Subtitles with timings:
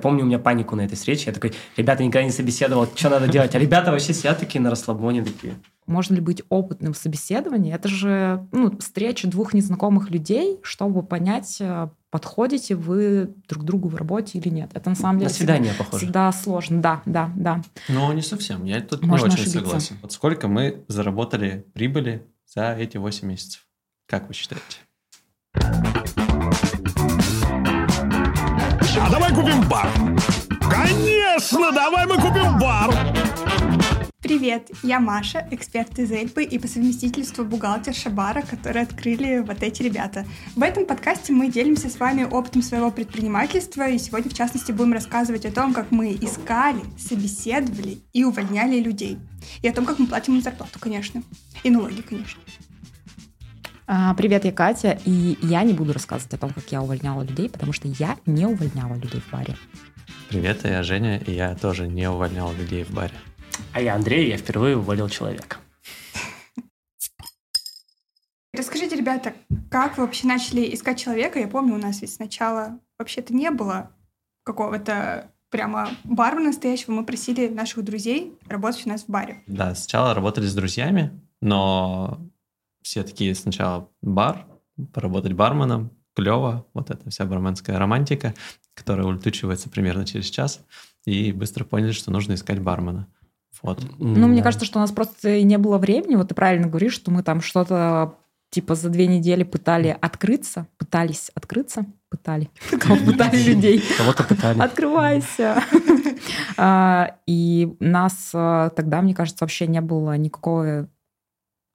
[0.00, 1.24] Я помню, у меня панику на этой встрече.
[1.26, 3.54] Я такой, ребята, никогда не собеседовал, что надо делать?
[3.54, 5.56] А ребята вообще сидят такие на расслабоне такие.
[5.86, 7.74] Можно ли быть опытным в собеседовании?
[7.74, 13.96] Это же ну, встреча двух незнакомых людей, чтобы понять, э, подходите вы друг другу в
[13.96, 14.70] работе или нет.
[14.72, 16.04] Это на самом деле на свидание всегда, похоже.
[16.04, 17.62] Всегда сложно, да, да, да.
[17.90, 18.64] Ну, не совсем.
[18.64, 19.60] Я тут Можно не очень ошибиться.
[19.60, 19.98] согласен.
[20.00, 23.66] Вот сколько мы заработали прибыли за эти 8 месяцев?
[24.06, 24.78] Как вы считаете?
[28.98, 29.88] А давай купим бар.
[30.68, 32.92] Конечно, давай мы купим бар.
[34.20, 39.82] Привет, я Маша, эксперт из Эльпы и по совместительству бухгалтерша бара, который открыли вот эти
[39.82, 40.24] ребята.
[40.56, 44.92] В этом подкасте мы делимся с вами опытом своего предпринимательства и сегодня, в частности, будем
[44.92, 49.18] рассказывать о том, как мы искали, собеседовали и увольняли людей.
[49.62, 51.22] И о том, как мы платим им зарплату, конечно.
[51.62, 52.40] И налоги, конечно.
[53.92, 57.50] А, Привет, я Катя, и я не буду рассказывать о том, как я увольняла людей,
[57.50, 59.56] потому что я не увольняла людей в баре.
[60.28, 63.14] Привет, я Женя, и я тоже не увольнял людей в баре.
[63.72, 65.56] А я Андрей, я впервые уволил человека.
[68.54, 69.34] Расскажите, ребята,
[69.72, 71.40] как вы вообще начали искать человека?
[71.40, 73.90] Я помню, у нас ведь сначала вообще-то не было
[74.44, 76.92] какого-то прямо бара настоящего.
[76.92, 79.42] Мы просили наших друзей работать у нас в баре.
[79.48, 82.20] Да, сначала работали с друзьями, но
[82.82, 84.46] все такие сначала бар,
[84.92, 88.34] поработать барменом, клево, вот эта вся барменская романтика,
[88.74, 90.60] которая улетучивается примерно через час,
[91.04, 93.06] и быстро поняли, что нужно искать бармена.
[93.62, 93.82] Вот.
[93.98, 94.44] Ну, мне Да.
[94.44, 96.16] кажется, что у нас просто и не было времени.
[96.16, 98.14] Вот ты правильно говоришь, что мы там что-то
[98.50, 103.82] типа за две недели пытали открыться, пытались открыться, пытали, Кого пытали людей.
[103.96, 104.60] Кого-то пытали.
[104.60, 105.62] Открывайся.
[106.56, 110.88] А, И нас а, тогда, мне кажется, вообще не было никакого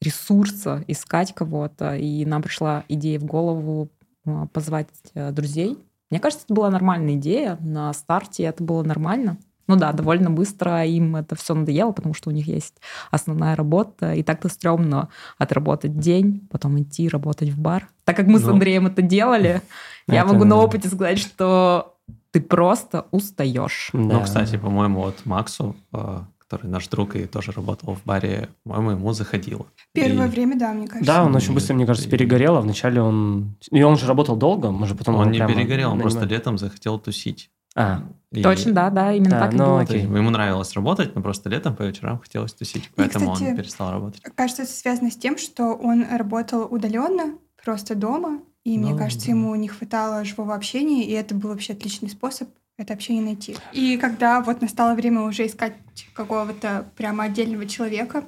[0.02, 1.96] ресурса искать кого-то.
[1.96, 3.90] И нам пришла идея в голову
[4.26, 5.78] а, позвать а, друзей.
[6.12, 7.58] Мне кажется, это была нормальная идея.
[7.62, 9.38] На старте это было нормально.
[9.68, 12.76] Ну да, довольно быстро им это все надоело, потому что у них есть
[13.10, 17.88] основная работа, и так-то стрёмно отработать день, потом идти работать в бар.
[18.04, 19.64] Так как мы с Ну, Андреем это делали,
[20.08, 21.96] я это- могу на опыте сказать, что
[22.30, 23.90] ты просто устаешь.
[23.94, 24.20] Ну, Да.
[24.22, 29.14] кстати, по-моему, вот Максу, э, который наш друг и тоже работал в баре, по-моему, ему
[29.14, 29.66] заходило.
[29.94, 31.12] Первое И время, да, мне кажется.
[31.12, 33.56] Да, он очень быстро, мне кажется, И- перегорел, а вначале он...
[33.72, 35.16] И он же работал долго, мы же потом...
[35.16, 37.50] Он не прямо перегорел, он просто летом захотел тусить.
[37.76, 39.82] А, И- Точно, да, да, именно Да, так и ну, было.
[39.82, 40.02] Окей.
[40.04, 44.22] ему нравилось работать, но просто летом по вечерам хотелось тусить, поэтому кстати, он перестал работать.
[44.36, 49.26] Кажется, это связано с тем, что он работал удаленно, просто дома, и мне Ну, кажется,
[49.28, 49.32] да.
[49.34, 53.56] ему не хватало живого общения, и это был вообще отличный способ это общение найти.
[53.72, 55.76] И когда вот настало время уже искать
[56.14, 58.26] какого-то прямо отдельного человека,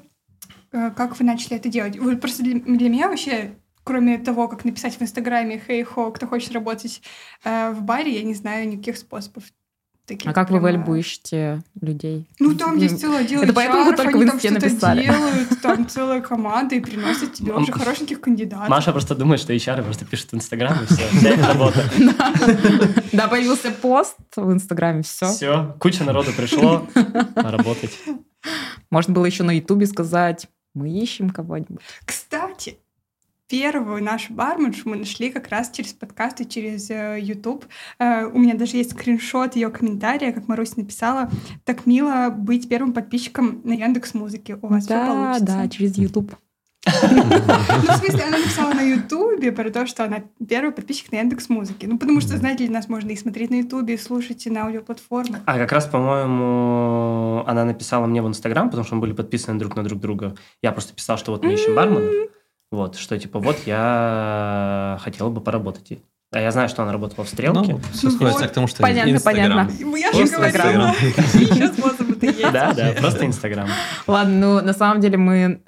[0.71, 1.97] э, как вы начали это делать?
[1.97, 6.27] Вы просто для, для меня вообще, кроме того, как написать в Инстаграме «Хей, хо, кто
[6.27, 7.01] хочет работать
[7.43, 9.43] э, в баре», я не знаю никаких способов.
[10.07, 12.25] Таких А как вы в прямо- Эльбу ищете людей?
[12.39, 14.65] Ну, там есть целый отдел Это поэтому вы HR, только они в там инсте что-то
[14.65, 15.03] написали.
[15.03, 18.69] делают, там целая команда, и приносят тебе уже хорошеньких кандидатов.
[18.69, 21.83] Маша просто думает, что HR просто пишет в Инстаграм, и все, вся эта работа.
[23.11, 25.27] Да, появился пост в Инстаграме, все.
[25.27, 26.87] Все, куча народу пришло
[27.35, 27.97] работать.
[28.89, 31.79] Можно было еще на Ютубе сказать, мы ищем кого-нибудь.
[32.05, 32.77] Кстати,
[33.47, 37.65] первую нашу барменшу мы нашли как раз через подкасты, через э, YouTube.
[37.99, 41.29] Э, у меня даже есть скриншот ее комментария, как Маруся написала.
[41.65, 44.57] Так мило быть первым подписчиком на Яндекс Музыке.
[44.61, 45.45] У вас все Да, получится.
[45.45, 46.35] да, через Ютуб.
[46.85, 51.49] Ну, в смысле, она написала на Ютубе про то, что она первый подписчик на Яндекс
[51.49, 51.87] Музыке.
[51.87, 54.65] Ну, потому что, знаете ли, нас можно и смотреть на Ютубе, и слушать и на
[54.65, 55.41] аудиоплатформах.
[55.45, 59.75] А как раз, по-моему, она написала мне в Инстаграм, потому что мы были подписаны друг
[59.75, 60.35] на друг друга.
[60.61, 62.09] Я просто писал, что вот мы ищем бармена.
[62.71, 65.99] Вот, что типа вот я хотела бы поработать.
[66.33, 67.73] А я знаю, что она работала в «Стрелке».
[67.75, 68.51] Ну, все сводится Вот.
[68.51, 69.67] к тому, что Понятно, Инстаграм.
[69.67, 69.95] понятно.
[69.97, 72.51] Я же Просто говорила, еще способы-то есть.
[72.51, 73.69] Да, да, просто Инстаграм.
[74.07, 75.61] Ладно, ну на самом деле мы,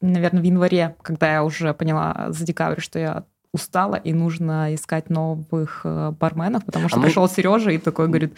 [0.00, 3.24] наверное, в январе, когда я уже поняла за декабрь, что я
[3.56, 8.06] устала и нужно искать новых э, барменов, потому что А мы- пришел Сережа и такой
[8.06, 8.34] говорит,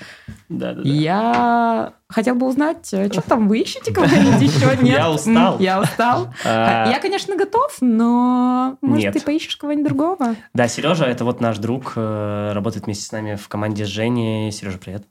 [0.48, 0.88] Да, да, да.
[0.88, 4.76] я хотел бы узнать, что там вы ищете кого-нибудь еще?
[4.82, 4.96] Нет?
[4.98, 5.58] Я устал.
[5.58, 6.28] Я устал.
[6.44, 10.34] А, Я, конечно, готов, но может ты поищешь кого-нибудь другого?
[10.54, 14.50] Да, Сережа, это вот наш друг, э, работает вместе с нами в команде с Женей.
[14.52, 15.04] Сережа, привет.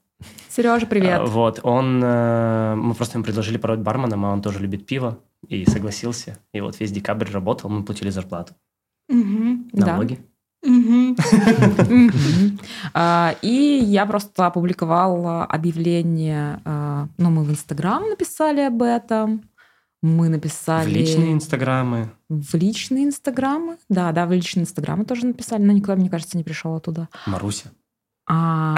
[0.49, 1.19] Сережа, привет.
[1.19, 5.19] А, Вот, он, э, мы просто ему предложили поработать барменом, а он тоже любит пиво
[5.47, 6.39] и согласился.
[6.51, 8.53] И вот весь декабрь работал, мы платили зарплату,
[9.07, 9.93] Да.
[9.93, 10.19] налоги.
[12.93, 19.43] А, И я просто опубликовала объявление, а, ну, мы в Инстаграм написали об этом,
[20.01, 20.89] мы написали...
[20.89, 22.09] В личные инстаграмы.
[22.29, 26.43] В личные Инстаграмы, да, да, в личные Инстаграмы тоже написали, но никто, мне кажется, не
[26.43, 27.09] пришел оттуда.
[27.25, 27.71] Маруся.
[28.29, 28.75] А,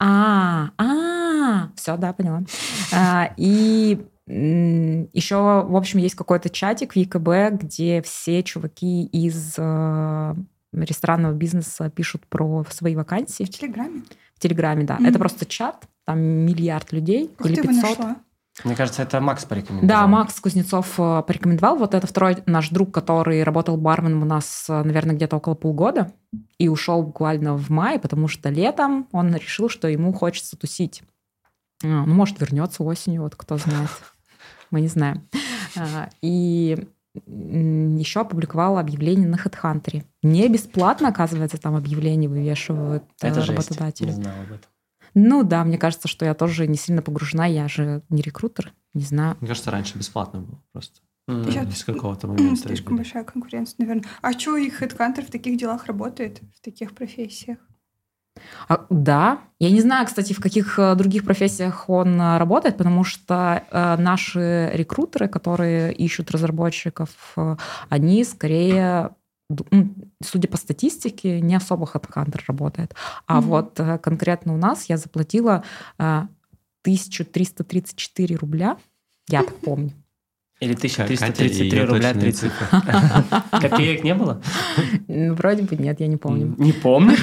[0.00, 2.42] а, Все, да, поняла.
[2.92, 5.36] А, и еще,
[5.66, 10.34] в общем, есть какой-то чатик в ЕКБ, где все чуваки из э,
[10.72, 13.44] ресторанного бизнеса пишут про свои вакансии.
[13.44, 14.02] В Телеграме?
[14.34, 14.94] В Телеграме, да.
[14.94, 15.06] Мгм.
[15.06, 17.98] Это просто чат, там миллиард людей Как или ты его 500.
[17.98, 18.16] нашла?
[18.62, 19.88] Мне кажется, это Макс порекомендовал.
[20.02, 21.76] Да, Макс Кузнецов э, порекомендовал.
[21.76, 26.12] Вот это второй наш друг, который работал барменом у нас, э, наверное, где-то около полгода
[26.58, 31.02] и ушел буквально в мае, потому что летом он решил, что ему хочется тусить.
[31.82, 33.90] А, Ну, может, вернется осенью, вот кто знает.
[34.74, 35.28] Мы не знаем.
[35.76, 40.02] А, И еще опубликовала объявление на HeadHunter.
[40.24, 43.56] Не бесплатно, оказывается, там объявления вывешивают э, Это жесть.
[43.68, 44.08] работодатели.
[44.08, 44.70] Не знал об этом.
[45.14, 49.04] Ну да, мне кажется, что я тоже не сильно погружена, я же не рекрутер, не
[49.04, 49.36] знаю.
[49.38, 50.98] Мне кажется, раньше бесплатно было просто.
[51.28, 52.62] Сейчас С какого-то момента.
[52.66, 54.04] Слишком большая конкуренция, наверное.
[54.20, 57.58] А что их HeadHunter в таких делах работает, в таких профессиях?
[58.68, 63.04] А, да, я не знаю, кстати, в каких э, других профессиях он э, работает, потому
[63.04, 67.56] что э, наши рекрутеры, которые ищут разработчиков, э,
[67.88, 69.10] они скорее,
[69.70, 72.94] м, судя по статистике, не особо HeadHunter работает.
[73.26, 73.48] А Мгм.
[73.48, 75.62] вот э, конкретно у нас я заплатила
[75.98, 76.22] э,
[76.82, 78.76] 1334 рубля,
[79.28, 79.92] я так помню.
[80.60, 82.52] Или Катя и 1333 её рубля точные 30
[83.60, 84.40] копеек не было?
[85.08, 86.54] Вроде бы нет, я не помню.
[86.58, 87.16] Не помню.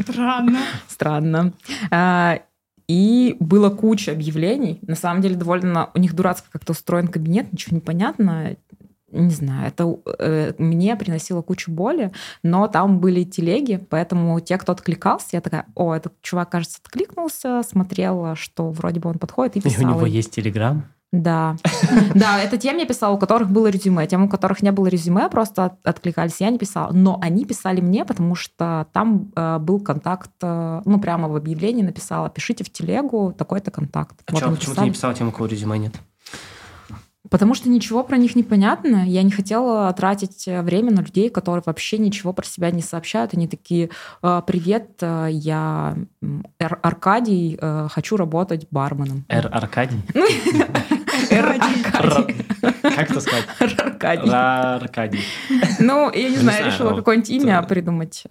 [0.00, 0.58] Странно.
[0.88, 1.52] Странно.
[1.90, 2.40] А,
[2.88, 4.78] И было куча объявлений.
[4.82, 8.56] На самом деле довольно у них дурацко как-то устроен кабинет, ничего не понятно.
[9.10, 12.10] Не знаю, это э, мне приносило кучу боли,
[12.42, 17.62] но там были телеги, поэтому те, кто откликался, я такая, о, этот чувак, кажется, откликнулся,
[17.62, 19.90] смотрела, что вроде бы он подходит, и И у писала.
[19.90, 20.86] него есть Телеграм.
[21.14, 21.56] Да.
[22.14, 24.06] Да, это тем я писала, у которых было резюме.
[24.06, 26.92] Тем, у которых не было резюме, просто от- откликались, я не писала.
[26.92, 31.82] Но они писали мне, потому что там э, был контакт, э, ну, прямо в объявлении
[31.82, 34.16] написала, пишите в телегу такой-то контакт.
[34.26, 35.94] А Вот чё, почему ты не писал тем, у кого резюме нет?
[37.30, 39.08] Потому что ничего про них не понятно.
[39.08, 43.34] Я не хотела тратить э, время на людей, которые вообще ничего про себя не сообщают.
[43.34, 43.90] Они такие,
[44.22, 45.96] «Э, привет, э, я
[46.58, 47.58] Аркадий,
[47.90, 49.24] хочу работать барменом.
[49.28, 49.48] Р.
[49.52, 50.00] Аркадий?
[51.30, 51.60] Р.
[52.82, 53.46] Как это сказать?
[53.60, 54.30] Аркадий.
[54.30, 55.24] Аркадий.
[55.78, 58.24] Ну, я не знаю, решила вот, какое-нибудь имя придумать.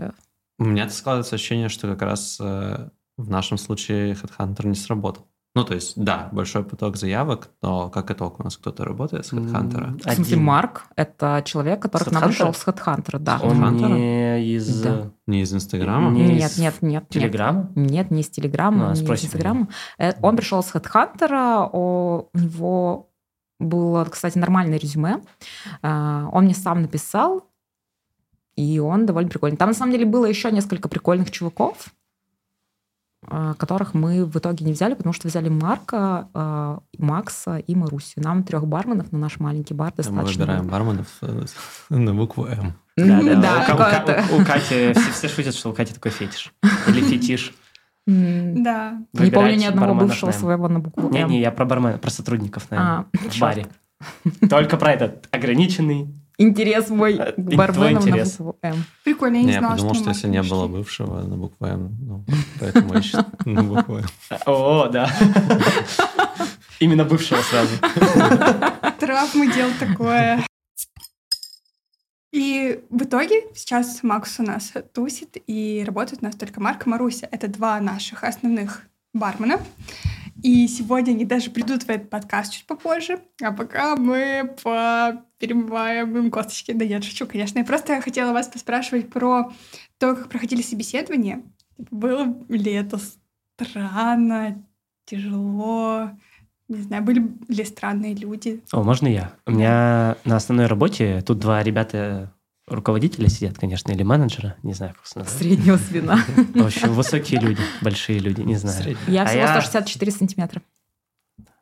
[0.59, 5.27] У меня складывается ощущение, что как раз э, в нашем случае HeadHunter не сработал.
[5.55, 9.33] Ну, то есть, да, большой поток заявок, но как итог у нас кто-то работает с
[9.33, 9.99] HeadHunter.
[9.99, 10.37] В смысле.
[10.37, 13.39] Марк— это человек, который к нам пришел с HeadHunter, да.
[13.39, 14.89] Он- не из Да.
[14.89, 16.09] э, Не из Инстаграма?
[16.09, 17.09] Не Нет, из нет, нет, нет.
[17.09, 17.71] Телеграма?
[17.75, 19.67] Нет, не из Телеграма, Ну, не из Инстаграма.
[19.99, 23.11] Э, Он пришел с HeadHunter, у него
[23.59, 25.21] было, кстати, нормальное резюме.
[25.83, 27.47] А, Он мне сам написал,
[28.55, 29.57] и он довольно прикольный.
[29.57, 31.93] Там, на самом деле, было еще несколько прикольных чуваков,
[33.57, 38.21] которых мы в итоге не взяли, потому что взяли Марка, а, Макса и Марусю.
[38.21, 40.41] Нам трех барменов на наш маленький бар Мы достаточно.
[40.45, 40.71] выбираем было.
[40.71, 41.45] барменов э,
[41.89, 42.73] на букву М.
[42.97, 44.03] Да, да.
[44.05, 46.53] Да, У Кати, все все шутят, что у Кати такой фетиш.
[46.87, 47.53] Или фетиш.
[48.05, 49.01] Да.
[49.13, 51.29] Не помню ни одного бывшего своего на букву «М».
[51.29, 53.67] не, я про бармена, про сотрудников, наверное, А, в баре.
[54.49, 56.13] Только про этот ограниченный.
[56.43, 58.83] Интерес мой Э, к барменам на букву «М».
[59.03, 61.65] Прикольно, я не Не, я знала, подумал, что мы если не было бывшего на букву
[61.65, 62.25] М, ну,
[62.59, 64.05] поэтому ищет на букву М.
[64.45, 65.09] О, да.
[66.79, 67.75] Именно бывшего сразу.
[68.99, 70.45] Травмы дел такое.
[72.33, 76.89] И в итоге сейчас Макс у нас тусит, и работает у нас только Марк и
[76.89, 77.27] Маруся.
[77.31, 78.81] Это два наших основных
[79.13, 79.59] бармена.
[80.41, 83.19] И сегодня они даже придут в этот подкаст чуть попозже.
[83.41, 84.53] А пока мы
[85.39, 86.73] перемываем им косточки.
[86.73, 87.59] Да нет, шучу, конечно.
[87.59, 89.53] Я просто хотела вас поспрашивать про
[89.99, 91.43] то, как проходили собеседования.
[91.77, 92.99] Было ли это
[93.57, 94.65] странно,
[95.05, 96.09] тяжело?
[96.67, 98.61] Не знаю, были ли странные люди?
[98.71, 99.33] О, можно я?
[99.45, 102.33] У меня на основной работе тут два ребята
[102.67, 105.37] руководителя сидят, конечно, или менеджера, не знаю, как назвать.
[105.37, 106.17] Среднего звена.
[106.55, 108.97] В общем, высокие люди, большие люди, не знаю.
[109.07, 110.61] Я А всего я- 164 сантиметра.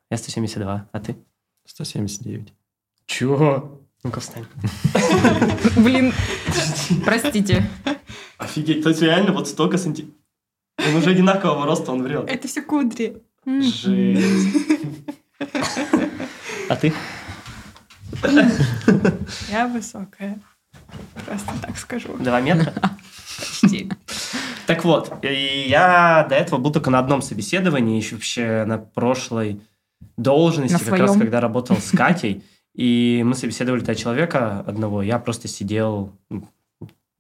[0.10, 1.16] Я 172, а ты?
[1.66, 2.54] 179.
[3.06, 3.82] Чего?
[4.04, 4.46] Ну-ка встань.
[5.78, 6.14] Блин,
[7.06, 7.68] простите.
[8.38, 10.16] Офигеть, то есть реально вот столько сантиметров.
[10.88, 12.28] Он уже одинакового роста, он врет.
[12.28, 13.22] Это все кудри.
[13.46, 14.58] Жесть.
[16.70, 16.94] А ты?
[19.50, 20.40] Я высокая.
[21.26, 22.18] Просто так скажу.
[22.20, 22.74] Два метра?
[23.38, 23.90] Почти.
[24.68, 29.62] Так вот, я до этого был только на одном собеседовании, еще вообще на прошлой
[30.18, 32.44] должности, На как раз когда работал с Катей.
[32.74, 36.48] И мы собеседовали того человека одного, я просто сидел, ну,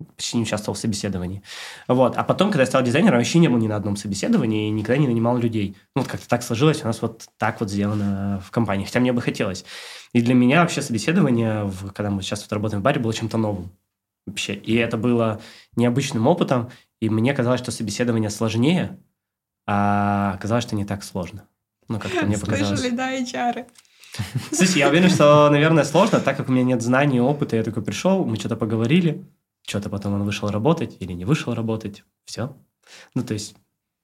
[0.03, 1.43] почти не участвовал в собеседовании.
[1.87, 2.17] Вот.
[2.17, 4.97] А потом, когда я стал дизайнером, вообще не был ни на одном собеседовании и никогда
[5.01, 5.75] не нанимал людей.
[5.95, 9.13] Ну, вот как-то так сложилось, у нас вот так вот сделано в компании, хотя мне
[9.13, 9.65] бы хотелось.
[10.13, 13.37] И для меня вообще собеседование, в, когда мы сейчас вот работаем в баре, было чем-то
[13.37, 13.71] новым
[14.25, 14.53] вообще.
[14.53, 15.41] И это было
[15.75, 18.99] необычным опытом, и мне казалось, что собеседование сложнее,
[19.67, 21.43] а оказалось, что не так сложно.
[21.87, 22.79] Ну, как-то мне показалось.
[22.79, 23.65] Слышали, да, HR.
[24.51, 27.55] Слушай, я уверен, что, наверное, сложно, так как у меня нет знаний, опыта.
[27.55, 29.25] Я такой пришел, мы что-то поговорили,
[29.67, 32.03] что-то потом он вышел работать или не вышел работать.
[32.25, 32.55] Все.
[33.15, 33.55] Ну, то есть,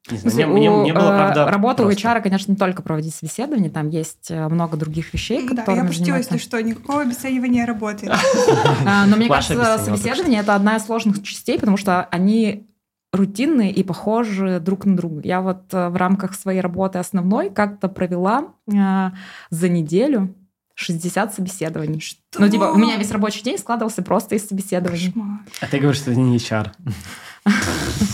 [0.10, 2.08] не знаю, Слушай, мне, мне- у, мне было, э, правда, Работа у просто.
[2.08, 5.88] HR, конечно, не только проводить собеседование, там есть э, много других вещей, Да, я которыми
[5.88, 6.34] пошутила, заниматься.
[6.36, 8.10] если что, никакого обесценивания работы.
[8.86, 12.68] А, Но мне кажется, собеседование это одна из сложных частей, потому что они
[13.12, 15.22] рутинные и похожи друг на друга.
[15.24, 20.34] Я вот э, в рамках своей работы основной как-то провела за неделю
[20.80, 22.04] 60 собеседований.
[22.38, 25.08] Ну, типа, у меня весь рабочий день складывался просто из собеседований.
[25.08, 25.40] Кошмар.
[25.60, 26.70] А ты говоришь, что это не HR.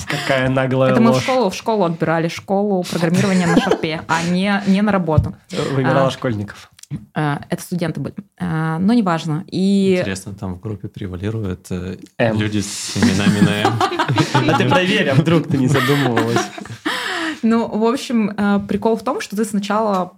[0.08, 4.64] Какая наглая Это мы в школу, в школу отбирали, школу программирования на шарпе, а не,
[4.68, 5.36] не на работу.
[5.74, 6.12] Выбирала А.
[6.12, 6.72] школьников.
[7.16, 8.16] Э, Это студенты были.
[8.40, 9.44] Э, Но неважно.
[9.48, 12.40] И Интересно, там в группе превалируют э, М.
[12.40, 13.74] люди с именами на М.
[14.50, 16.48] А ты проверь, а вдруг ты не задумывалась.
[17.42, 20.14] Ну, в общем, э, прикол в том, что ты сначала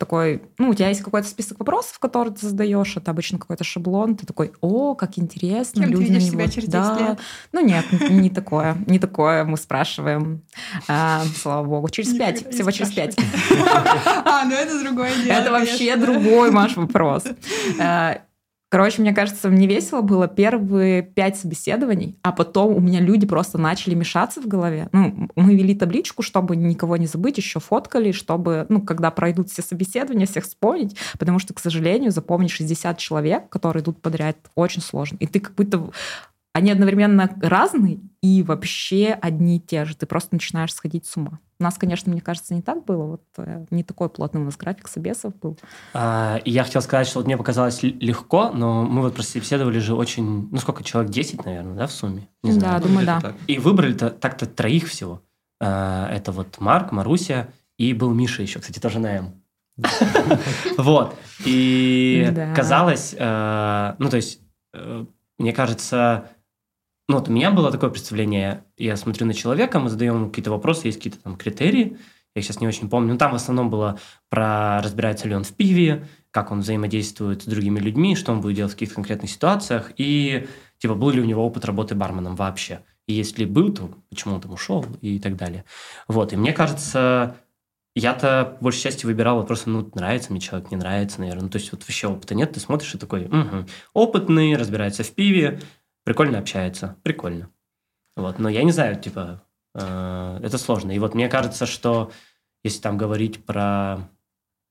[0.00, 4.16] такой, ну, у тебя есть какой-то список вопросов, которые ты задаешь, это обычно какой-то шаблон,
[4.16, 6.40] ты такой, о, как интересно, Кем ты люди на видишь него...
[6.40, 6.98] себя через 10 да.
[6.98, 7.18] лет?
[7.52, 10.42] Ну, нет, не такое, не такое мы спрашиваем,
[10.88, 13.16] А, слава богу, через пять, всего через пять.
[14.24, 15.34] А, ну это другое дело.
[15.34, 17.24] Это вообще другой, Маш, вопрос.
[18.70, 23.58] Короче, мне кажется, мне весело было первые пять собеседований, а потом у меня люди просто
[23.58, 24.88] начали мешаться в голове.
[24.92, 29.62] Ну, мы вели табличку, чтобы никого не забыть, еще фоткали, чтобы, ну, когда пройдут все
[29.62, 35.16] собеседования, всех вспомнить, потому что, к сожалению, запомнить 60 человек, которые идут подряд, очень сложно.
[35.18, 35.90] И ты как будто...
[36.52, 39.96] Они одновременно разные и вообще одни и те же.
[39.96, 41.40] Ты просто начинаешь сходить с ума.
[41.60, 43.04] У нас, конечно, мне кажется, не так было.
[43.04, 45.58] Вот э, не такой плотный у нас график собесов был.
[45.92, 49.78] А, и я хотел сказать, что вот мне показалось легко, но мы вот просто беседовали
[49.78, 52.28] же очень, ну сколько, человек 10, наверное, да, в сумме?
[52.42, 52.82] Не Да, знаю.
[52.82, 53.20] думаю, да.
[53.20, 53.34] так.
[53.46, 55.22] И выбрали-то так-то троих всего.
[55.60, 59.34] А, Это вот Марк, Маруся и был Миша еще, кстати, тоже на М.
[60.78, 61.14] Вот.
[61.44, 64.40] И казалось, э, ну то есть,
[64.74, 65.04] э,
[65.38, 66.30] мне кажется,
[67.10, 70.86] ну вот у меня было такое представление, я смотрю на человека, мы задаем какие-то вопросы,
[70.86, 71.98] есть какие-то там критерии,
[72.36, 73.98] я сейчас не очень помню, но там в основном было
[74.28, 78.54] про разбирается ли он в пиве, как он взаимодействует с другими людьми, что он будет
[78.54, 80.46] делать в каких-то конкретных ситуациях, и
[80.78, 82.80] типа был ли у него опыт работы барменом вообще.
[83.08, 85.64] И если был, то почему он там ушел и так далее.
[86.06, 87.38] Вот, и мне кажется,
[87.96, 91.42] я-то по большей части выбирал вот просто, ну, нравится мне человек, не нравится, наверное.
[91.42, 95.10] Ну, то есть вот вообще опыта нет, ты смотришь и такой, «Мгм, опытный, разбирается в
[95.10, 95.60] пиве,
[96.04, 97.50] прикольно общается, прикольно.
[98.16, 99.42] Вот, но я не знаю, типа,
[99.74, 100.92] э, это сложно.
[100.92, 102.10] И вот мне кажется, что
[102.62, 104.08] если там говорить про...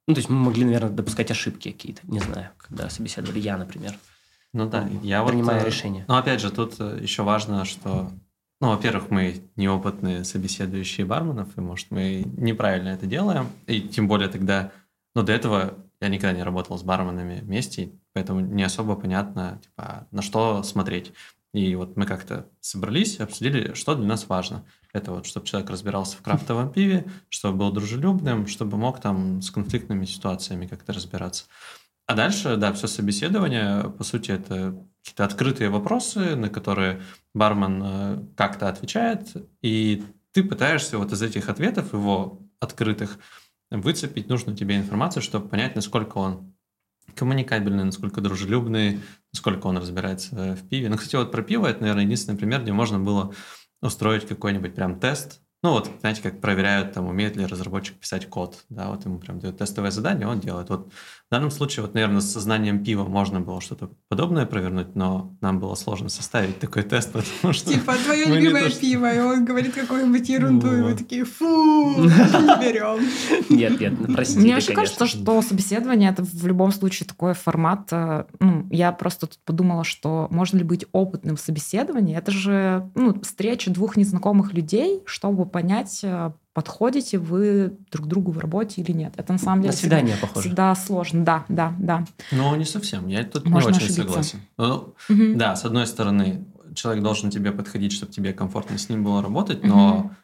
[0.07, 3.93] Ну, то есть мы могли, наверное, допускать ошибки какие-то, не знаю, когда собеседовали я, например,
[4.53, 5.31] Ну да, я вот...
[5.31, 6.05] принимая э, решение.
[6.07, 8.11] Ну, опять же, тут э, еще важно, что,
[8.59, 14.29] ну, во-первых, мы неопытные собеседующие барменов, и, может, мы неправильно это делаем, и тем более
[14.29, 14.71] тогда,
[15.15, 20.07] ну, до этого я никогда не работал с барменами вместе, поэтому не особо понятно, типа,
[20.11, 21.13] на что смотреть.
[21.53, 24.65] И вот мы как-то собрались, обсудили, что для нас важно.
[24.93, 29.49] Это вот, чтобы человек разбирался в крафтовом пиве, чтобы был дружелюбным, чтобы мог там с
[29.49, 31.45] конфликтными ситуациями как-то разбираться.
[32.05, 37.01] А дальше, да, все собеседование, по сути, это какие-то открытые вопросы, на которые
[37.35, 43.19] бармен э, как-то отвечает, и ты пытаешься вот из этих ответов, его открытых,
[43.71, 46.55] выцепить нужную тебе информацию, чтобы понять, насколько он
[47.15, 49.01] коммуникабельный, насколько дружелюбный,
[49.33, 50.89] насколько он разбирается в пиве.
[50.89, 53.33] Ну, кстати, вот про пиво это, наверное, единственный пример, где можно было
[53.81, 55.41] устроить какой-нибудь прям тест.
[55.61, 59.39] Ну, вот, знаете, как проверяют, там, умеет ли разработчик писать код, да, вот ему прям
[59.39, 60.69] дают тестовое задание, он делает.
[60.69, 65.35] Вот в данном случае, вот, наверное, с сознанием пива можно было что-то подобное провернуть, но
[65.41, 67.11] нам было сложно составить такой тест,
[67.41, 67.73] потому что...
[67.73, 70.97] Типа, твое любимое то, что- пиво, и он говорит какую-нибудь ерунду, и вы Вот.
[70.97, 71.45] такие, фу,
[72.03, 72.99] не берем.
[73.49, 77.89] Нет, нет, ну, простите, Мне вообще кажется, что собеседование это в любом случае такой формат.
[77.91, 82.15] э, Ну, я просто тут подумала, что можно ли быть опытным в собеседовании.
[82.15, 88.39] Это же ну, встреча двух незнакомых людей, чтобы понять, э, подходите вы друг другу в
[88.39, 89.13] работе или нет.
[89.17, 90.47] Это на самом деле На свидание похоже.
[90.47, 91.23] всегда сложно.
[91.25, 92.05] Да, да, да.
[92.31, 94.03] Ну, не совсем, я тут Можно не очень ошибиться.
[94.03, 94.39] согласен.
[94.57, 95.37] Ну, Мгм.
[95.37, 99.63] Да, с одной стороны, человек должен тебе подходить, чтобы тебе комфортно с ним было работать,
[99.63, 100.15] но Мгм.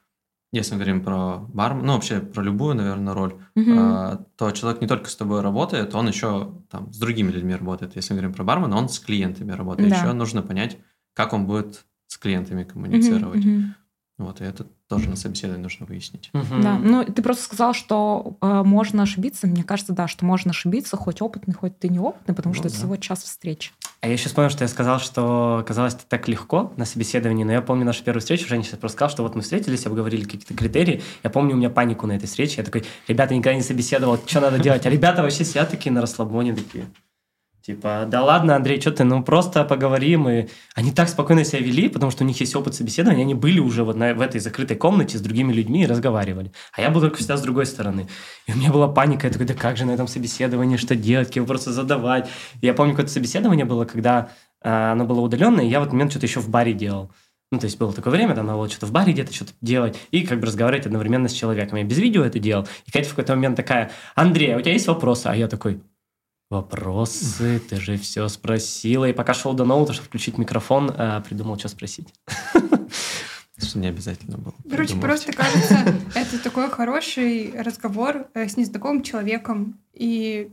[0.51, 3.73] если мы говорим про бар, ну вообще про любую, наверное, роль, Мгм.
[3.77, 7.95] а, то человек не только с тобой работает, он еще там с другими людьми работает.
[7.95, 9.89] Если мы говорим про бармена, он с клиентами работает.
[9.89, 9.95] Да.
[9.97, 10.77] Еще нужно понять,
[11.13, 13.43] как он будет с клиентами коммуницировать.
[13.43, 13.75] Мгм, мгм.
[14.17, 16.29] Вот, и это тоже на собеседовании нужно выяснить.
[16.31, 16.61] Мгм.
[16.61, 19.45] Да, ну ты просто сказал, что э, можно ошибиться.
[19.45, 22.75] Мне кажется, да, что можно ошибиться, хоть опытный, хоть ты неопытный, потому Ну что это
[22.75, 22.79] да.
[22.79, 23.73] всего час встреч.
[23.99, 27.51] А я сейчас понял, что я сказал, что казалось это так легко на собеседовании, но
[27.51, 30.53] я помню нашу первую встречу, Женя сейчас просто сказал, что вот мы встретились, обговорили какие-то
[30.53, 31.01] критерии.
[31.23, 32.55] Я помню, у меня панику на этой встрече.
[32.57, 34.85] Я такой, ребята, никогда не собеседовал, что надо делать?
[34.85, 36.85] А ребята вообще сидят такие на расслабоне, такие.
[37.65, 40.29] Типа, да ладно, Андрей, что ты, ну просто поговорим.
[40.29, 43.57] И они так спокойно себя вели, потому что у них есть опыт собеседования, они были
[43.59, 46.51] уже вот на, в этой закрытой комнате с другими людьми и разговаривали.
[46.73, 48.07] А я был только всегда с другой стороны.
[48.45, 51.29] И у меня была паника, я такой, да как же на этом собеседовании, что делать,
[51.29, 52.29] какие вопросы задавать.
[52.61, 54.29] И я помню, какое-то собеседование было, когда
[54.61, 57.11] а, оно было удаленное, и я в этот момент что-то еще в баре делал.
[57.51, 59.97] Ну, то есть было такое время, там надо было что-то в баре где-то что-то делать
[60.11, 61.79] и как бы разговаривать одновременно с человеком.
[61.79, 62.67] Я без видео это делал.
[62.85, 65.25] И Катя в какой-то момент такая, Андрей, а у тебя есть вопросы?
[65.25, 65.81] А я такой,
[66.49, 69.05] вопросы, ты же все спросила.
[69.05, 72.13] И пока шел до ноута, чтобы включить микрофон, а, придумал, что спросить.
[73.57, 74.53] Что не обязательно было.
[74.69, 75.79] Короче, просто кажется,
[76.13, 79.79] это такой хороший разговор э, с незнакомым человеком.
[79.93, 80.49] И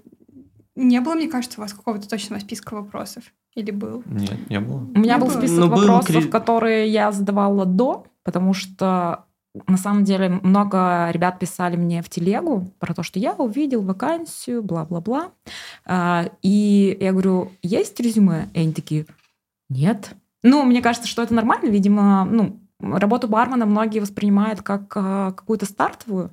[0.77, 3.25] не было, мне кажется, у вас какого-то точного списка вопросов?
[3.55, 4.03] Или был?
[4.07, 4.77] Нет, не было.
[4.95, 9.25] У меня Не был список Ну, был вопросов, кри- которые я задавала до, потому что
[9.67, 14.63] на самом деле много ребят писали мне в телегу про то, что я увидел вакансию,
[14.63, 15.33] бла-бла-бла.
[15.85, 18.49] А, И я говорю, есть резюме?
[18.55, 19.07] И они такие,
[19.69, 20.15] нет.
[20.43, 21.69] Ну, мне кажется, что это нормально.
[21.69, 26.31] Видимо, ну, работу бармена многие воспринимают как а, какую-то стартовую.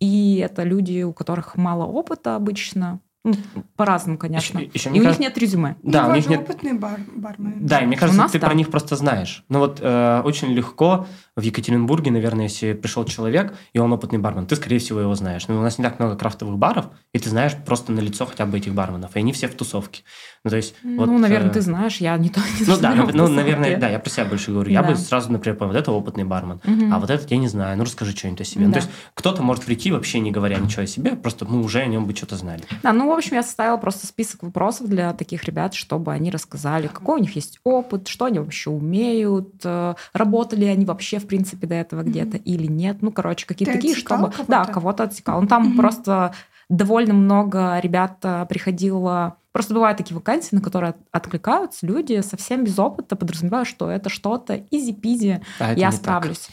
[0.00, 3.00] И это люди, у которых мало опыта обычно.
[3.24, 3.34] Ну,
[3.76, 4.58] по-разному, конечно.
[4.58, 5.76] Еще- еще и у них кажется- нет резюме.
[5.84, 7.64] Да, Ну, у них же нет опытный бар бармен.
[7.64, 8.48] Да, и мне кажется, нас ты да.
[8.48, 9.44] про них просто знаешь.
[9.48, 14.46] Ну вот э, очень легко в Екатеринбурге, наверное, если пришел человек, и он опытный бармен,
[14.46, 15.46] ты, скорее всего, его знаешь.
[15.46, 18.44] Но у нас не так много крафтовых баров, и ты знаешь просто на лицо хотя
[18.44, 19.14] бы этих барменов.
[19.14, 20.02] И они все в тусовке.
[20.44, 22.94] Ну, то есть, вот, ну, наверное, э, ты знаешь, я не то не Ну да,
[22.96, 24.72] ну, наверное, да, я про себя больше говорю.
[24.72, 24.88] Я Да.
[24.88, 26.92] бы сразу, например, понял, вот это опытный бармен, Мгм.
[26.92, 27.78] а вот этот я не знаю.
[27.78, 28.66] Ну, расскажи что-нибудь о себе.
[28.66, 28.80] Ну, Да.
[28.80, 31.86] то есть, кто-то может прийти, вообще не говоря ничего о себе, просто мы уже о
[31.86, 32.62] нем бы что-то знали.
[32.82, 36.88] Да, ну, в общем, я составила просто список вопросов для таких ребят, чтобы они рассказали,
[36.88, 41.68] какой у них есть опыт, что они вообще умеют, э, работали они вообще, в принципе,
[41.68, 42.96] до этого где-то или нет.
[43.00, 44.08] Ну, короче, какие-то Ты такие, чтобы...
[44.32, 44.44] кого-то?
[44.48, 45.40] Да, кого-то отсекал.
[45.40, 45.76] Ну, там Мгм.
[45.76, 46.34] просто
[46.68, 49.36] довольно много ребят э, приходило...
[49.52, 54.08] Просто бывают такие вакансии, на которые от- откликаются люди совсем без опыта, подразумевая, что это
[54.08, 55.94] что-то изи-пизи, А я не так.
[55.94, 56.48] справлюсь.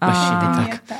[0.00, 0.20] Вообще
[0.66, 0.98] не А, так.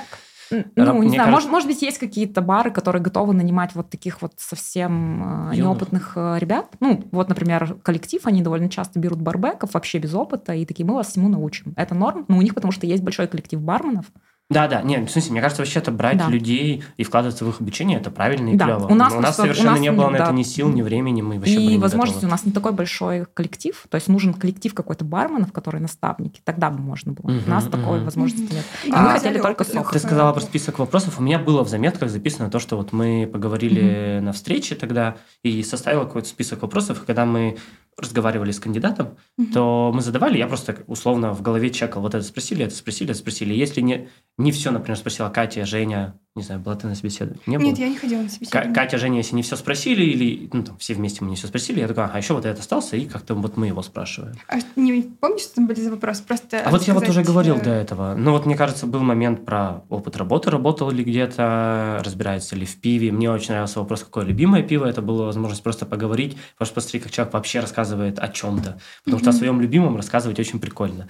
[0.76, 3.88] Ну, не мне знаю, кажется- может, может быть, есть какие-то бары, которые готовы нанимать вот
[3.88, 5.58] таких вот совсем э, Юных.
[5.58, 6.66] неопытных э, ребят.
[6.80, 10.92] Ну, вот, например, коллектив, они довольно часто берут барбеков вообще без опыта, и такие, мы
[10.94, 11.72] вас всему научим.
[11.76, 14.04] Это норм, но у них потому что есть большой коллектив барменов.
[14.50, 16.28] Да, да, нет, в смысле, мне кажется, вообще это брать Да.
[16.28, 18.86] людей и вкладываться в их обучение, это правильно и Да, клево.
[18.88, 20.32] у нас Но у нас просто- у совершенно нас не было на это да.
[20.32, 23.24] ни сил, ни времени, мы вообще были и не возможности у нас не такой большой
[23.32, 26.42] коллектив, то есть нужен коллектив какой-то барменов, которые наставники.
[26.44, 27.30] Тогда бы можно было.
[27.30, 28.04] Мгм, у нас такой мгм.
[28.04, 28.64] возможности нет.
[28.84, 29.84] И Да, мы хотели только опытных.
[29.84, 29.92] софт.
[29.94, 31.18] Ты сказала про список вопросов.
[31.18, 35.62] У меня было в заметках записано то, что вот мы поговорили на встрече тогда и
[35.62, 37.02] составила какой-то список вопросов.
[37.02, 37.56] И когда мы
[37.98, 39.52] разговаривали с кандидатом, Мгм.
[39.52, 43.18] то мы задавали, я просто условно в голове чекал, вот это спросили, это спросили, это
[43.18, 43.52] спросили.
[43.54, 47.42] Если не, не все, например, спросила Катя, Женя, не знаю, была ты на собеседовании?
[47.46, 47.84] Не Нет, было?
[47.84, 48.74] я не ходила на собеседование.
[48.74, 51.80] Катя, Женя, если не все спросили, или ну, там, все вместе мы не все спросили,
[51.80, 54.34] я такой, ага, еще вот этот остался, и как-то вот мы его спрашиваем.
[54.48, 56.22] А не помнишь, что там были за вопросы?
[56.22, 58.14] Просто А вот я вот уже говорил э, до этого.
[58.14, 62.80] Ну вот мне кажется, был момент про опыт работы, работал ли где-то, разбирается ли в
[62.80, 63.12] пиве.
[63.12, 64.86] Мне очень нравился вопрос, какое любимое пиво.
[64.86, 68.80] Это была возможность просто поговорить, потому что посмотри, как человек вообще рассказывает о чем-то.
[69.04, 71.08] Потому что о своем любимом рассказывать очень прикольно.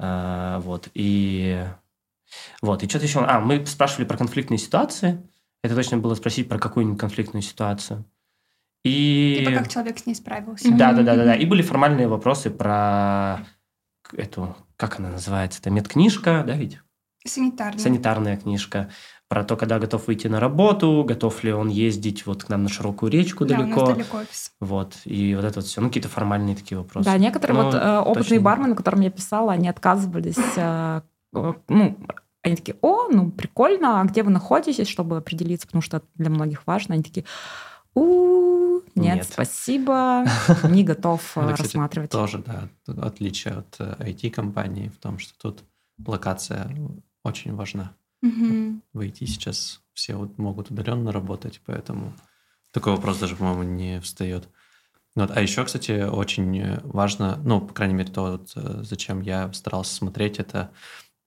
[0.00, 1.64] А, вот, и...
[2.62, 3.20] Вот, и что-то еще...
[3.20, 5.22] А, мы спрашивали про конфликтные ситуации.
[5.62, 8.04] Это точно было спросить про какую-нибудь конфликтную ситуацию.
[8.84, 9.36] И...
[9.38, 10.70] Типа как человек с ней справился.
[10.70, 11.34] Да, да, да, да, да.
[11.34, 13.40] И были формальные вопросы про
[14.12, 16.80] эту, как она называется, это медкнижка, да, ведь?
[17.26, 17.80] Санитарный.
[17.80, 18.90] Санитарная книжка.
[19.28, 22.68] Про то, когда готов выйти на работу, готов ли он ездить вот к нам на
[22.68, 23.80] широкую речку Да, у далеко.
[23.80, 24.52] нас далеко офис.
[24.60, 24.98] Вот.
[25.06, 25.80] И вот это вот все.
[25.80, 27.06] Ну, какие-то формальные такие вопросы.
[27.06, 28.40] Да, некоторые Ну, вот э, опытные точно.
[28.40, 31.00] бармены, которым я писала, они отказывались, э,
[31.32, 31.96] ну,
[32.44, 36.66] они такие, о, ну, прикольно, а где вы находитесь, чтобы определиться, потому что для многих
[36.66, 36.94] важно.
[36.94, 37.24] Они такие,
[37.94, 39.26] у нет, Нет.
[39.26, 40.24] спасибо,
[40.64, 42.10] не готов э, кстати, рассматривать.
[42.10, 45.64] тоже, да, отличие от э, IT-компании в том, что тут
[46.06, 46.70] локация
[47.24, 47.92] очень важна.
[48.22, 48.82] Мгм.
[48.92, 52.14] В IT сейчас все вот могут удаленно работать, поэтому
[52.72, 54.48] такой вопрос даже, по-моему, не встает.
[55.16, 55.30] Вот.
[55.30, 59.52] А еще, кстати, очень э, важно, ну, по крайней мере, то, вот, э, зачем я
[59.52, 60.70] старался смотреть, это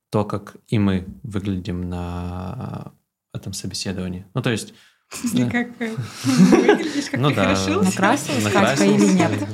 [0.10, 2.91] то, как и мы выглядим на
[3.34, 4.26] этом собеседовании.
[4.34, 4.74] Ну, то есть...
[5.10, 5.52] Смысле, Да.
[5.52, 7.89] как э, выглядишь, как ну ты да, хорошился?
[7.91, 9.48] Накрасилась Катька или нет?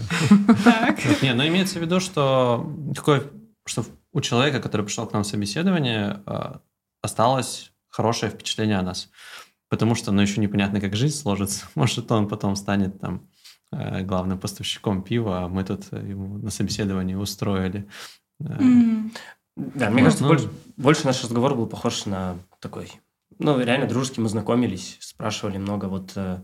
[0.63, 1.21] Так.
[1.21, 3.23] Не, ну имеется в виду, что такое,
[3.65, 6.53] что у человека, который пришел к нам в собеседование, э,
[7.03, 9.09] осталось хорошее впечатление о нас.
[9.69, 11.65] Потому что, ну, еще непонятно, как жизнь сложится.
[11.75, 13.27] Может, он потом станет там
[13.71, 17.87] э, главным поставщиком пива, а мы тут ему на собеседовании устроили.
[18.39, 19.11] э, М.
[19.55, 20.29] Да, мне Ну, кажется, ну.
[20.29, 22.91] больше, больше наш разговор был похож на такой,
[23.39, 26.11] ну, реально дружеский, мы знакомились, спрашивали много, вот...
[26.15, 26.39] э,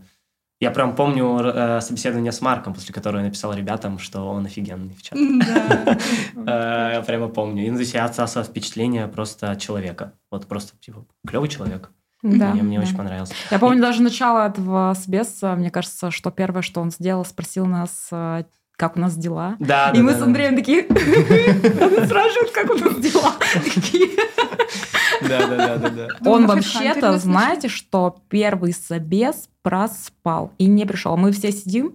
[0.60, 4.94] я прям помню э, собеседование с Марком, после которого я написал ребятам, что он офигенный
[4.94, 5.18] в чат.
[5.38, 5.98] Да.
[6.36, 7.66] Э, Я прямо помню.
[7.66, 10.12] И ну, я отсасывал впечатление просто от человека.
[10.30, 11.90] Вот просто, типа, клевый человек.
[12.22, 12.84] Да, мне мне да.
[12.84, 13.32] очень понравился.
[13.50, 18.08] Я помню даже начало этого собеса, мне кажется, что первое, что он сделал, спросил нас,
[18.12, 18.44] э,
[18.80, 19.56] как у нас дела.
[19.58, 20.24] Да, И да, мы да, с да.
[20.24, 23.34] Андреем такие, он спрашивает, как у нас дела.
[23.62, 24.08] Такие.
[25.20, 26.08] Да, да, да, да, да.
[26.30, 31.18] Он вообще-то, знаете, что первый собес проспал и не пришел.
[31.18, 31.92] Мы все сидим,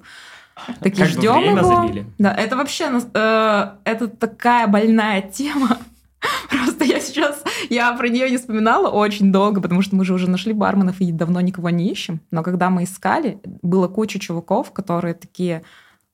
[0.80, 1.64] такие ждем его.
[1.64, 2.06] забили.
[2.20, 5.80] Да, это вообще э, это такая больная тема.
[6.52, 10.30] Просто я сейчас, я про нее не вспоминала очень долго, потому что мы же уже
[10.30, 12.22] нашли барменов и давно никого не ищем.
[12.30, 15.64] Но когда мы искали, было куча чуваков, которые такие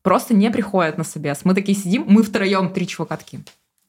[0.01, 1.41] просто не приходят на собес.
[1.43, 3.43] Мы такие сидим, мы втроем, три чувака такие.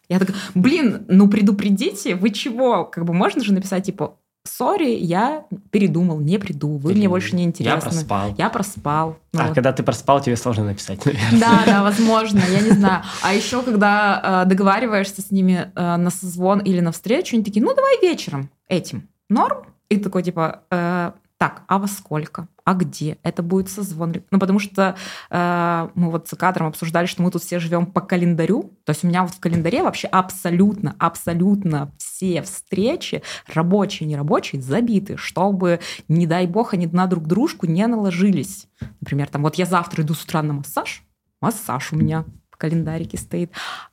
[0.08, 2.84] Я такая, блин, ну предупредите, вы чего?
[2.84, 7.36] Как бы можно же написать, типа, сори, я передумал, не приду, вы мне Или больше
[7.36, 7.80] не Я интересны.
[7.80, 8.34] проспал.
[8.36, 9.16] Я проспал.
[9.32, 9.54] Ну А, вот.
[9.54, 11.40] когда ты проспал, тебе сложно написать, наверное.
[11.40, 13.04] Да, да, возможно, я не знаю.
[13.22, 17.64] А еще, когда э, договариваешься с ними э, на созвон или на встречу, они такие,
[17.64, 19.08] ну давай вечером этим.
[19.30, 19.64] Норм?
[19.88, 22.48] И такой типа, э, так, а во сколько?
[22.64, 23.18] А где?
[23.24, 24.14] Это будет созвон.
[24.30, 24.96] Ну, потому что
[25.30, 28.78] э, мы вот с кадром обсуждали, что мы тут все живем по календарю.
[28.84, 33.22] То есть у меня вот в календаре вообще абсолютно, абсолютно все встречи,
[33.52, 38.68] рабочие, нерабочие, забиты, чтобы, не дай бог, они на друг дружку не наложились.
[39.00, 41.02] Например, там вот я завтра иду с утра на массаж,
[41.40, 43.50] массаж у меня в календарике стоит.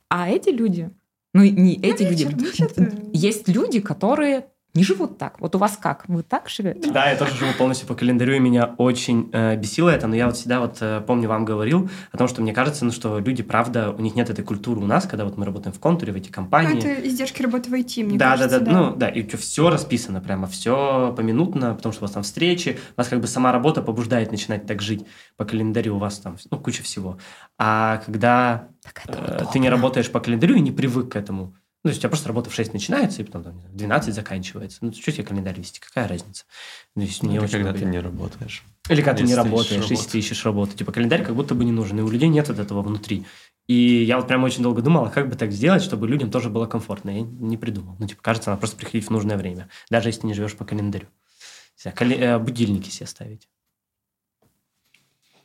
[0.08, 0.90] А эти люди,
[1.34, 2.92] ну не эти люди, вечер, ну, что-то.
[3.12, 5.40] есть люди, которые не живут так.
[5.40, 6.08] Вот у вас как?
[6.08, 6.90] Вы так живете?
[6.92, 10.26] Да, я тоже живу полностью по календарю, и меня очень э, бесило это, но я
[10.26, 13.42] вот всегда вот э, помню, вам говорил о том, что мне кажется, ну, что люди,
[13.42, 16.16] правда, у них нет этой культуры у нас, когда вот мы работаем в контуре, в
[16.16, 16.78] эти Ну, компании.
[16.78, 18.60] это издержки работы в IT, мне да, кажется.
[18.60, 22.22] да, да, ну да, и все расписано прямо, все поминутно, потому что у вас там
[22.22, 25.04] встречи, у вас как бы сама работа побуждает начинать так жить
[25.36, 27.18] по календарю, у вас там ну, куча всего.
[27.58, 28.68] А когда
[29.06, 32.02] э, ты не работаешь по календарю и не привык к этому, ну, то есть у
[32.02, 34.78] тебя просто работа в 6 начинается, и потом там, не знаю, в 12 заканчивается.
[34.82, 35.80] Ну, что тебе календарь вести?
[35.80, 36.44] Какая разница?
[36.94, 38.64] То есть мне Это очень когда ты не работаешь.
[38.88, 40.76] Или когда ты не работаешь, если ты ищешь работу.
[40.76, 43.24] Типа календарь как будто бы не нужен, и у людей нет от этого внутри.
[43.66, 46.50] И я вот прям очень долго думал, а как бы так сделать, чтобы людям тоже
[46.50, 47.10] было комфортно.
[47.10, 47.96] Я не придумал.
[47.98, 51.06] Ну, типа, кажется, надо просто приходить в нужное время, даже если не живешь по календарю.
[51.94, 53.48] Кале- э, будильники себе ставить.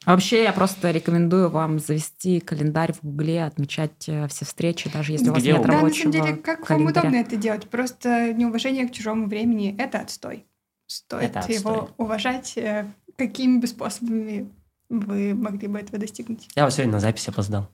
[0.06, 5.12] А Вообще, я просто рекомендую вам завести календарь в Гугле, отмечать э, все встречи, даже
[5.14, 5.72] если у вас Где нет угодно.
[5.74, 7.02] Да, на рабочего самом деле, как вам календаря.
[7.02, 7.70] удобно это делать?
[7.70, 10.46] Просто неуважение к чужому времени– это отстой.
[10.88, 11.56] Стоит Это отстой.
[11.56, 12.86] его уважать, э,
[13.18, 14.50] какими бы способами
[14.90, 16.48] вы могли бы этого достигнуть.
[16.56, 17.68] Я вот сегодня на запись опоздал.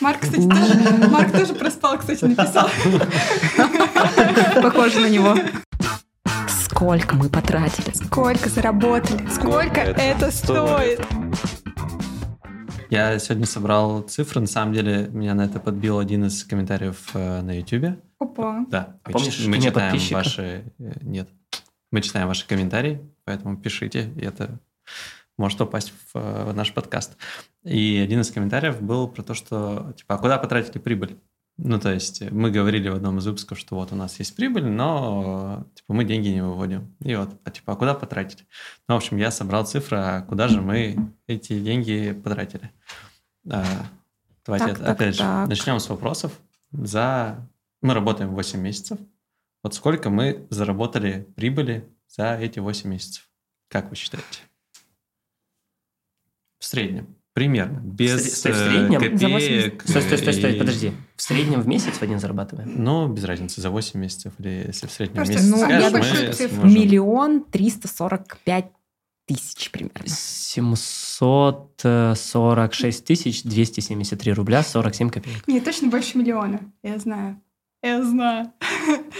[0.00, 2.70] Марк, кстати, тоже, Марк тоже проспал, кстати, написал.
[4.62, 5.36] Похоже на него.
[6.82, 7.94] Сколько мы потратили?
[7.94, 9.28] Сколько заработали?
[9.30, 11.00] Сколько это это стоит?
[12.90, 14.40] Я сегодня собрал цифры.
[14.40, 18.00] На самом деле, меня на это подбил один из комментариев э, на YouTube.
[18.18, 18.66] Опа.
[18.68, 18.98] Да.
[19.04, 20.14] А Мы помнишь, мы читаем подписчика?
[20.16, 20.64] ваши...
[20.80, 21.28] э, Нет.
[21.92, 24.58] Мы читаем ваши комментарии, поэтому пишите, и это
[25.38, 27.16] может попасть в э, наш подкаст.
[27.62, 31.16] И один из комментариев был про то, что, типа, а куда потратили прибыль?
[31.64, 34.64] Ну, то есть мы говорили в одном из выпусков, что вот у нас есть прибыль,
[34.64, 36.92] но типа мы деньги не выводим.
[36.98, 38.46] И вот, а типа, а куда потратить?
[38.88, 42.72] Ну, в общем, я собрал цифры, а куда же мы эти деньги потратили?
[43.48, 43.64] А,
[44.44, 45.48] давайте Так, от- так, опять же так.
[45.48, 46.36] начнем с вопросов.
[46.72, 47.48] За
[47.80, 48.98] мы работаем 8 месяцев.
[49.62, 53.28] Вот сколько мы заработали прибыли за эти 8 месяцев?
[53.68, 54.40] Как вы считаете?
[56.58, 57.14] В среднем.
[57.34, 57.80] Примерно.
[57.80, 59.00] Без в э, среднем?
[59.18, 59.82] За 8 копеек.
[59.86, 60.92] Стой, стой, стой, стой, и- подожди.
[61.16, 62.74] В среднем в месяц в один зарабатываем?
[62.76, 66.32] Ну, без разницы, за 8 месяцев или если в среднем Просто месяц ну, скажешь, я
[66.32, 66.60] цифру.
[66.60, 66.80] сможем.
[66.80, 68.70] Миллион триста сорок пять
[69.26, 70.04] тысяч примерно.
[70.06, 75.48] 746 тысяч 273 рубля 47 копеек.
[75.48, 76.60] Не, точно больше миллиона.
[76.82, 77.40] Я знаю.
[77.82, 78.52] Я знаю.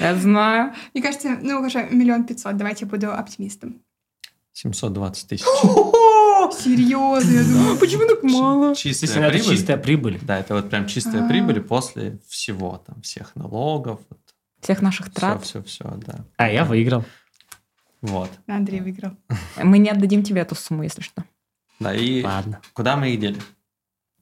[0.01, 0.75] Я знаю.
[0.93, 2.59] Мне кажется, ну, уже миллион пятьсот.
[2.59, 3.81] Давайте я буду оптимистом.
[4.53, 5.47] 720 тысяч.
[6.53, 7.79] Серьезно, я думаю.
[7.79, 8.75] Почему так мало?
[8.75, 9.57] Чистая прибыль.
[9.57, 10.19] чистая прибыль.
[10.23, 11.29] Да, это вот прям чистая А.
[11.29, 14.01] прибыль после всего, там, всех налогов,
[14.61, 15.45] Всех наших все, трат.
[15.45, 16.25] все, все, да.
[16.37, 17.05] А я выиграл.
[18.01, 18.31] Вот.
[18.47, 19.13] Андрей выиграл.
[19.57, 21.25] Мы не отдадим тебе эту сумму, если что.
[21.81, 22.61] Да, и Ладно.
[22.75, 23.39] куда мы их дели?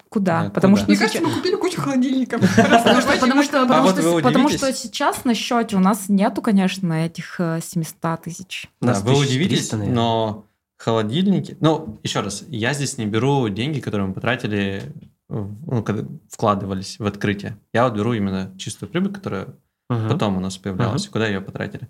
[0.09, 0.45] Куда?
[0.45, 0.83] Да, потому куда?
[0.83, 2.41] что Мне сейчас- кажется, мы купили кучу холодильников.
[2.57, 8.67] Потому что, потому сейчас на счете у нас нету, конечно, этих э, 700 тысяч.
[8.81, 10.47] У нас Да, вы 1300, удивитесь, но
[10.81, 11.57] холодильники...
[11.61, 14.83] Ну, еще раз, я здесь не беру деньги, которые мы потратили,
[15.29, 17.59] ну, когда вкладывались в открытие.
[17.75, 19.49] Я вот беру именно чистую прибыль, которая
[19.91, 20.09] Мгм.
[20.09, 21.89] потом у нас появлялась, и куда ее потратили.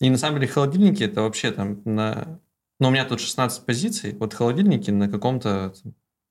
[0.00, 2.38] И на самом деле холодильники это вообще там на...
[2.78, 5.72] Ну, у меня тут 16 позиций, вот холодильники на каком-то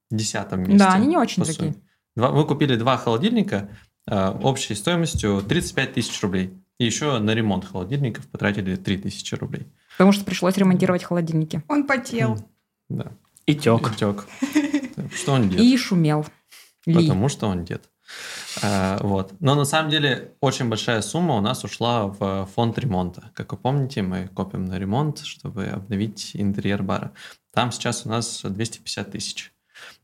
[0.10, 0.78] десятом месте.
[0.78, 1.76] Да, они не очень сумме.
[2.15, 3.70] Два- мы купили два холодильника
[4.10, 6.54] э, общей стоимостью 35 тысяч рублей.
[6.80, 9.68] И еще на ремонт холодильников потратили 3 тысячи рублей.
[9.98, 11.63] Потому что пришлось ремонтировать холодильники.
[11.68, 12.38] Он потел.
[12.90, 13.12] Да.
[13.46, 13.96] И тек.
[13.96, 14.28] Тек.
[15.13, 15.60] Что он дед?
[15.60, 16.26] И шумел.
[16.86, 16.94] Ли.
[16.94, 17.90] Потому что он дед.
[18.62, 19.34] А, вот.
[19.40, 23.32] Но на самом деле очень большая сумма у нас ушла в фонд ремонта.
[23.34, 27.12] Как вы помните, мы копим на ремонт, чтобы обновить интерьер бара.
[27.54, 29.54] Там сейчас у нас 250 тысяч.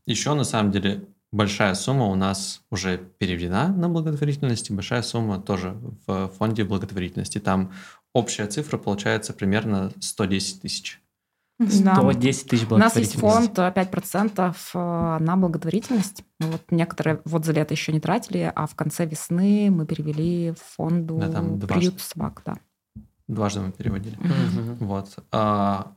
[0.06, 5.40] Еще на самом деле большая сумма у нас уже переведена на благотворительность, и большая сумма
[5.40, 7.40] тоже в фонде благотворительности.
[7.40, 7.72] Там
[8.12, 11.00] общая цифра получается примерно 110 тысяч.
[11.58, 11.94] Да.
[11.96, 13.20] 110 тысяч У нас есть благотворительности.
[13.20, 16.24] фонд э, 5% э, на благотворительность.
[16.40, 20.58] Вот некоторые вот за лето еще не тратили, а в конце весны мы перевели в
[20.76, 21.66] фонду Да, там дважды.
[21.74, 22.42] приют собак.
[22.44, 22.56] Да.
[23.28, 24.16] Дважды мы переводили.
[24.18, 24.76] Мгм.
[24.80, 25.16] Вот.
[25.32, 25.92] А,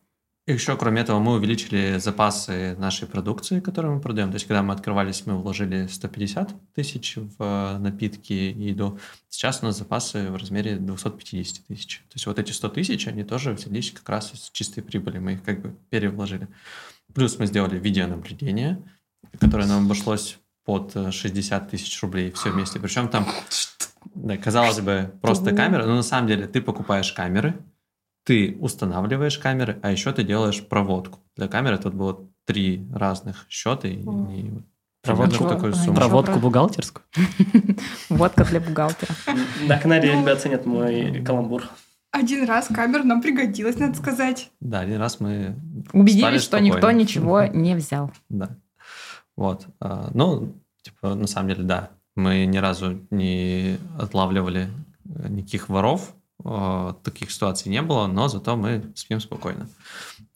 [0.54, 4.30] еще, кроме этого, мы увеличили запасы нашей продукции, которую мы продаем.
[4.30, 8.98] То есть, когда мы открывались, мы вложили 150 тысяч в э, напитки и еду.
[9.28, 11.98] Сейчас у нас запасы в размере 250 тысяч.
[11.98, 15.20] То есть, вот эти 100 тысяч, они тоже взялись как раз из чистой прибыли.
[15.20, 16.48] Мы их как бы перевложили.
[17.14, 18.82] Плюс мы сделали видеонаблюдение,
[19.40, 22.80] которое нам обошлось под э, 60 тысяч рублей все вместе.
[22.80, 23.28] Причем там,
[24.16, 27.58] да, казалось бы, просто камера, но на самом деле ты покупаешь камеры,
[28.28, 31.20] ты устанавливаешь камеры, а еще ты делаешь проводку.
[31.38, 33.88] Для камеры тут было три разных счета.
[33.88, 34.04] И,
[35.02, 35.50] Проводку какую?
[35.56, 35.96] такую А, сумму.
[35.96, 37.06] Проводку про- бухгалтерскую.
[38.10, 39.16] Водка для бухгалтера.
[39.66, 40.22] На канале Ну.
[40.24, 41.64] ребят ценят мой каламбур.
[42.12, 44.52] Один раз камера нам пригодилась, надо сказать.
[44.60, 45.56] Да, один раз мы
[45.94, 48.12] Убедились, что никто ничего не взял.
[48.30, 48.50] Да.
[49.38, 49.68] Вот.
[49.80, 51.92] А, Ну, типа, на самом деле, да.
[52.18, 54.68] Мы ни разу не отлавливали
[55.30, 56.14] никаких воров.
[56.48, 59.68] А, Таких ситуаций не было, но зато мы спим спокойно.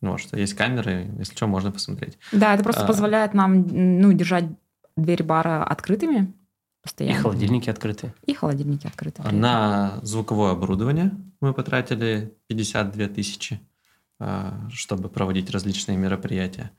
[0.01, 2.17] Ну, что есть камеры, если что, можно посмотреть.
[2.31, 2.87] Да, это просто А.
[2.87, 3.65] позволяет нам
[4.01, 4.45] ну, держать
[4.95, 7.21] двери бара открытыми И постоянно.
[7.21, 8.13] холодильники открыты.
[8.25, 9.21] И холодильники открыты.
[9.21, 9.39] этом.
[9.39, 13.59] На звуковое оборудование мы потратили 52 тысячи,
[14.19, 16.71] а, чтобы проводить различные мероприятия.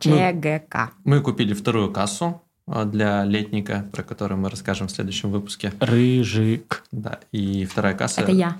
[0.00, 0.92] ЧГК.
[1.04, 2.47] Мы купили вторую кассу а,
[2.86, 5.72] для летника, про которую мы расскажем в следующем выпуске.
[5.80, 6.84] Рыжик.
[6.92, 8.56] Да, и вторая касса, Это я.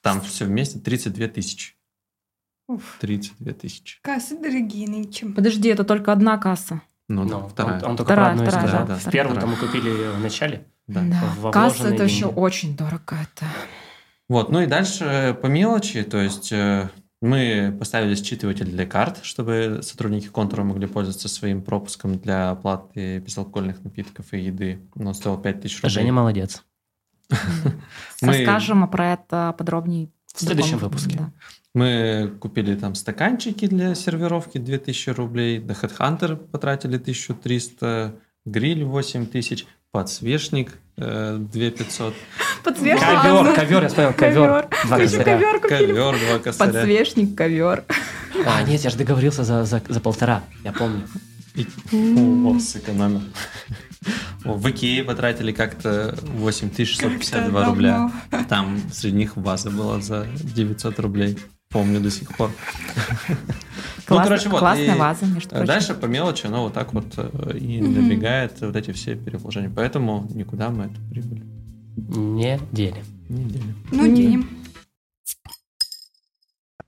[0.00, 1.74] там все вместе 32 тысячи.
[2.68, 2.96] Уф.
[3.00, 3.98] 32 тысячи.
[4.02, 5.26] Кассы дорогие нынче.
[5.26, 6.80] Подожди, это только одна касса.
[7.08, 7.74] Ну, Ну, да, он, вторая.
[7.84, 8.86] он только Вторая, про одну вторая, сказал.
[8.86, 9.40] да, В да, вторая.
[9.40, 10.66] там мы купили в начале.
[10.86, 11.04] Да.
[11.38, 13.16] во Касса это еще очень дорого.
[13.16, 13.46] Это.
[14.28, 16.88] Вот, ну и дальше по мелочи, то есть э,
[17.22, 23.82] мы поставили считыватель для карт, чтобы сотрудники контура могли пользоваться своим пропуском для оплаты безалкогольных
[23.84, 24.80] напитков и еды.
[24.96, 25.90] Он стоил 5000 рублей.
[25.90, 26.64] Женя молодец.
[27.30, 27.38] Мы-
[28.20, 31.32] Расскажем про это подробнее В следующем выпуске.
[31.74, 40.78] Мы купили там стаканчики для сервировки 2000 рублей, на Headhunter потратили 1300, гриль 8000, подсвечник
[40.96, 42.14] э, 2500,
[42.64, 43.00] Подсвечник.
[43.22, 44.68] Ковер, ковер, я вспомнил, ковер.
[44.86, 45.24] Два косаря.
[45.24, 46.72] ковер ковер два косаря.
[46.72, 47.84] Подсвечник, ковер.
[48.46, 51.02] А, нет, я же договорился за, за, за полтора, я помню.
[51.54, 53.22] И- О, сэкономил.
[54.44, 58.10] В Икее потратили как-то 8652 Как-то рубля.
[58.30, 58.46] давно.
[58.48, 61.38] Там среди них ваза была за 900 рублей.
[61.68, 62.50] Помню до сих пор.
[63.28, 63.36] Ну,
[64.06, 65.66] Класс- короче, вот, Классная и ваза, между прочим.
[65.66, 69.70] Дальше по мелочи оно вот так вот э, и набегает вот эти все перевложения.
[69.74, 71.44] Поэтому никуда мы эту прибыль
[71.96, 73.04] Не делим.
[73.28, 73.74] не делим.
[73.90, 74.14] Ну, М.
[74.14, 74.48] денем.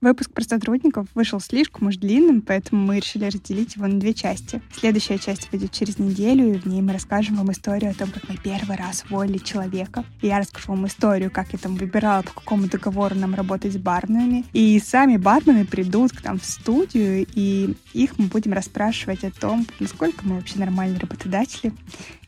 [0.01, 4.61] Выпуск про сотрудников вышел слишком уж длинным, поэтому мы решили разделить его на две части.
[4.77, 8.29] Следующая часть выйдет через неделю, и в ней мы расскажем вам историю о том, как
[8.29, 10.05] мы первый раз уволили человека.
[10.21, 13.77] И я расскажу вам историю, как я там выбирала, по какому договору нам работать с
[13.77, 14.45] барменами.
[14.53, 19.65] И сами бармены придут к нам в студию, и их мы будем расспрашивать о том,
[19.79, 21.73] насколько мы вообще нормальные работодатели,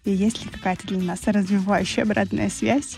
[0.08, 2.98] и есть ли какая-то для нас развивающая обратная связь.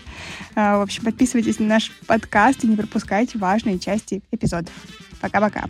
[0.54, 4.72] А, В общем, подписывайтесь на наш подкаст и не пропускайте важные части эпизодов.
[5.20, 5.64] Пока-пока.